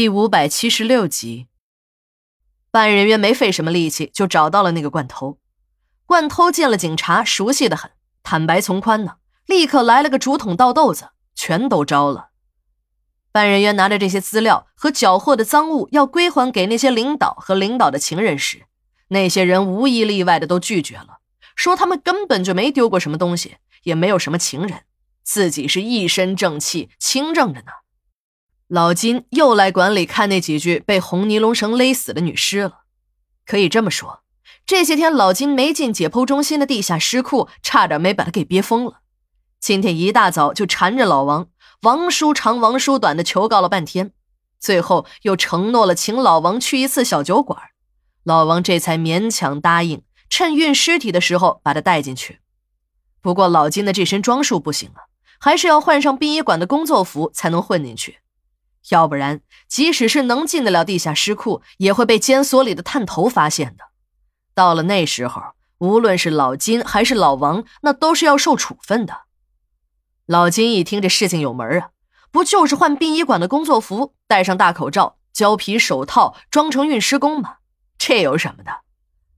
[0.00, 1.46] 第五百七十六集，
[2.70, 5.38] 办案人员没费什么力气就找到了那个惯偷。
[6.06, 7.90] 惯偷见了警察，熟悉的很，
[8.22, 12.30] 坦白从宽呢，立刻来了个竹筒倒豆子，全都招了。
[13.30, 18.62] 办案人员拿着这些资料和缴获的赃物要归还给那些领导和领导的情人时，
[19.08, 21.18] 那些人无一例外的都拒绝了，
[21.54, 24.84] 说他们根本就没丢过什么东西，也没有什么情人，
[25.22, 27.72] 自己是一身正气，清正着呢。
[28.72, 32.82] 老金又来馆里看那几具被红尼龙绳勒死的女尸了。
[33.44, 34.20] 可以这么说，
[34.64, 39.00] 这些天老金没进解剖中心的地下尸库，差点没把他给憋疯了。
[39.58, 41.48] 今天一大早就缠着老王，
[41.82, 44.12] 王叔长王叔短的求告了半天，
[44.60, 47.60] 最后又承诺了请老王去一次小酒馆，
[48.22, 52.38] 老王这才勉强答应，趁运尸体的时候把他带进去。
[53.20, 58.18] 不过老金的这身装束不行啊，还是要换上殡仪馆的工作服才能混进去。
[58.88, 63.84] 要不然，即使是能进得了地下尸库，也会被监所里的探头发现的。
[64.54, 65.42] 到了那时候，
[65.78, 69.22] 无论是老金还是老王，那都是要受处分的。
[70.26, 71.90] 老金一听这事情有门啊，
[72.30, 77.56] 不就是换殡仪馆的工作服，戴上大口罩、胶皮手套，装成运尸工吗？
[77.98, 78.80] 这有什么的？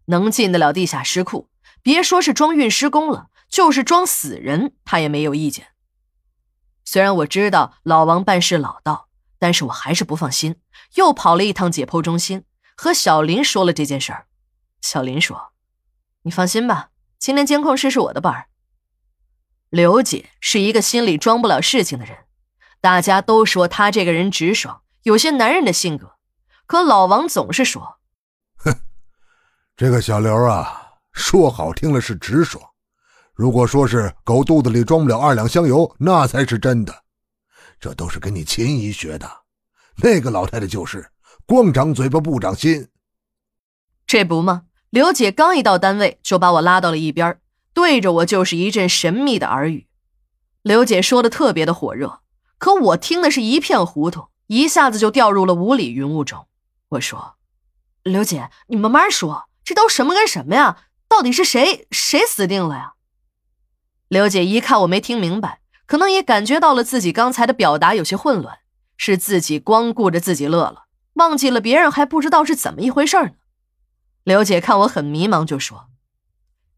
[0.06, 1.48] 能进得了地下尸库，
[1.82, 5.68] 别说是装运尸工了，就是装死人，他也没有意见。
[6.84, 9.08] 虽然我知道老王办事老道。
[9.42, 10.54] 但是我还是不放心，
[10.94, 12.44] 又跑了一趟解剖中心，
[12.76, 14.28] 和小林说了这件事儿。
[14.80, 15.50] 小林说
[16.22, 18.46] ：“你放心吧，今天监控室是我的班儿。”
[19.68, 22.18] 刘姐是一个心里装不了事情的人，
[22.80, 26.12] 大家都说她这个人直爽，有些男人的性格。
[26.66, 27.98] 可老王总是说
[28.64, 28.72] ：“哼，
[29.76, 32.62] 这个小刘啊，说好听了是直爽，
[33.34, 36.96] 如果说是狗肚子里装不了二两香油，那才是真的。”
[37.82, 39.28] 这都是跟你秦姨学的，
[39.96, 41.10] 那个老太太就是
[41.44, 42.86] 光长嘴巴不长心。
[44.06, 44.66] 这不吗？
[44.90, 47.40] 刘姐刚一到单位，就把我拉到了一边，
[47.74, 49.88] 对着我就是一阵神秘的耳语。
[50.62, 52.20] 刘姐说的特别的火热，
[52.56, 56.46] 可我听的是一片糊涂，一下子就掉入了雾里云雾中。
[56.90, 57.34] 我说
[58.04, 60.84] ：“刘姐，你慢慢说，这都什么跟什么呀？
[61.08, 62.92] 到底是谁谁死定了呀？”
[64.06, 65.61] 刘姐一看我没听明白。
[65.92, 68.60] 可能也感觉到了自己刚才的表达有些混乱，
[68.96, 70.84] 是自己光顾着自己乐了，
[71.16, 73.32] 忘记了别人还不知道是怎么一回事呢。
[74.24, 75.90] 刘姐看我很迷茫，就说：“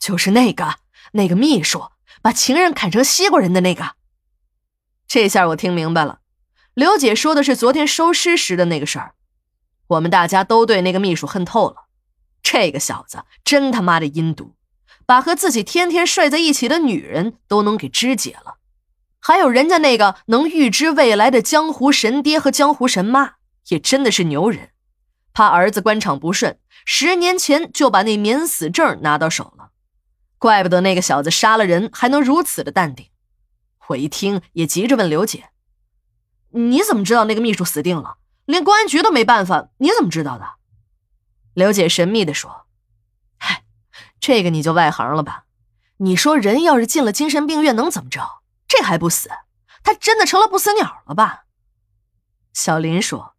[0.01, 0.79] 就是那个
[1.13, 1.91] 那个秘书
[2.23, 3.93] 把情人砍成西瓜人的那个。”
[5.07, 6.19] 这下我听明白了，
[6.75, 9.15] 刘姐说的是昨天收尸时的那个事儿。
[9.87, 11.85] 我们大家都对那个秘书恨透了，
[12.43, 14.57] 这个小子真他妈的阴毒，
[15.07, 18.57] 把和自己天天睡在一起的女人都能给肢解了。
[19.27, 23.37] 还有人家那个能预知未来的江湖神爹和江湖神妈，
[23.69, 24.73] 也真的是牛人。
[25.33, 29.71] 怕儿子官场不顺，十年前就把那免死证拿到手了。
[30.37, 33.07] 怪不得那个小子杀了人还能如此的淡定。
[33.87, 35.49] 我一听也急着问刘姐
[36.53, 38.19] ：“你怎么知道那个秘书死定了？
[38.45, 40.57] 连公安局都没办法，你怎么知道的？”
[41.55, 42.67] 刘姐神秘地说
[43.41, 43.65] ：“嗨，
[44.21, 45.45] 这个你就外行了吧？
[45.97, 48.21] 你说人要是进了精神病院能怎么着？”
[48.77, 49.31] 这还不死？
[49.83, 51.45] 他真的成了不死鸟了吧？
[52.53, 53.35] 小林说：“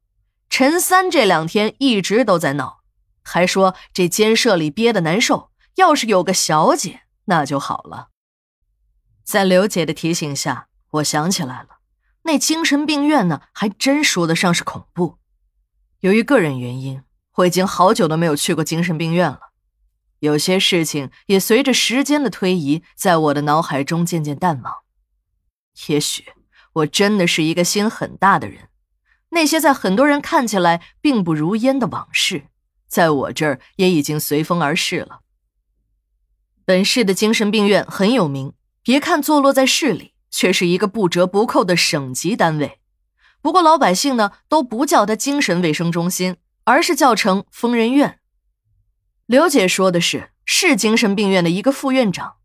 [0.50, 2.82] 陈三这两天一直都在闹，
[3.24, 8.10] 还说这监舍里憋得难受，要是有个小姐那就好了。”
[9.26, 11.80] 在刘姐的提醒下，我想起来了，
[12.24, 15.18] 那精神病院呢，还真说得上是恐怖。
[16.02, 17.04] 由于个人原因，
[17.38, 19.40] 我已经好久都没有去过精神病院了，
[20.20, 24.85] 有些事情也随着时间的推移，在我的脑海中渐渐淡忘。
[25.88, 26.26] 也许
[26.74, 28.70] 我真的是一个心很大的人，
[29.30, 32.48] 那些在很多人看起来并不如烟的往事，
[32.88, 35.22] 在我这儿也已经随风而逝了。
[36.66, 42.80] 本市的精神病院很有名，别看坐落在市里，却是一个不折不扣的省级单位。
[43.42, 48.20] 不过老百姓呢都不叫它精神卫生中心，而是叫成疯人院。
[49.28, 52.38] 刘姐说的是市精神病院的一个副院长，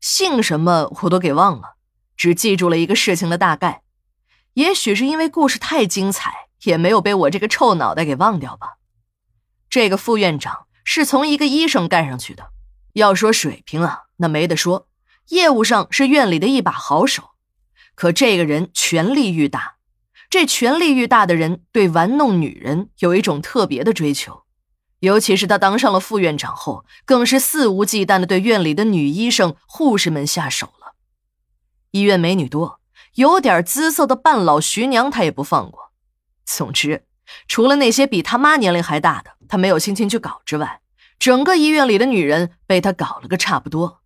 [0.00, 1.75] 姓什么我都给忘了。
[2.16, 3.82] 只记住了一个事情的大概，
[4.54, 8.78] 也许是因为故事太精彩，也没有被我这个臭脑袋给忘掉吧。
[9.68, 12.50] 这个副院长是从一个医生干上去的，
[12.94, 14.88] 要说水平啊，那没得说，
[15.28, 17.30] 业务上是院里的一把好手。
[17.94, 19.76] 可这个人权力愈大，
[20.30, 24.44] 这权力愈大的人对玩弄女人有一种特别的追求，
[25.00, 30.72] 尤其是他当上了副院长后，更是肆无忌惮的对院里的女医生、护士们下手。
[31.96, 32.80] 医院美女多，
[33.14, 35.92] 有点姿色的半老徐娘他也不放过。
[36.44, 37.06] 总之，
[37.48, 40.80] 除了那些比他妈年龄还大的，他没有心情去搞之外，
[41.18, 44.02] 整个医院里的女人被他搞了个差不多。